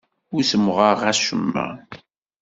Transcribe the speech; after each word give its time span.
Ur 0.33 0.41
ssemɣareɣ 0.43 1.01
acemma. 1.11 1.67